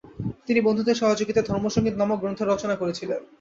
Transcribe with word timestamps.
তিনি 0.47 0.59
বন্ধুদের 0.61 0.99
সহযোগিতায় 1.01 1.47
“ধর্ম 1.49 1.65
সঙ্গিত” 1.69 1.95
নামক 1.97 2.17
গ্রন্থের 2.21 2.49
রচনা 2.49 2.75
করেছিলেন। 2.75 3.21